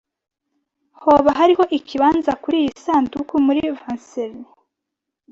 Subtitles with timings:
[1.03, 4.39] Hoba hariho ikibanza kuriyi sanduku muri vanseri?